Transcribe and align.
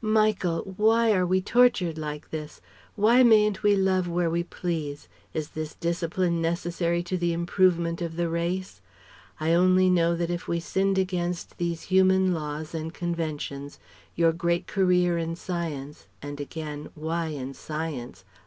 "Michael! 0.00 0.62
why 0.78 1.12
are 1.12 1.26
we 1.26 1.42
tortured 1.42 1.98
like 1.98 2.30
this? 2.30 2.62
Why 2.96 3.22
mayn't 3.22 3.62
we 3.62 3.76
love 3.76 4.08
where 4.08 4.30
we 4.30 4.42
please? 4.42 5.10
Is 5.34 5.50
this 5.50 5.74
discipline 5.74 6.40
necessary 6.40 7.02
to 7.02 7.18
the 7.18 7.34
improvement 7.34 8.00
of 8.00 8.16
the 8.16 8.30
race? 8.30 8.80
I 9.38 9.52
only 9.52 9.90
know 9.90 10.16
that 10.16 10.30
if 10.30 10.48
we 10.48 10.58
sinned 10.58 10.96
against 10.96 11.58
these 11.58 11.82
human 11.82 12.32
laws 12.32 12.74
and 12.74 12.94
conventions, 12.94 13.78
your 14.14 14.32
great 14.32 14.66
career 14.66 15.18
in 15.18 15.36
Science 15.36 16.06
and 16.22 16.40
again, 16.40 16.88
why 16.94 17.26
in 17.26 17.52
Science? 17.52 18.24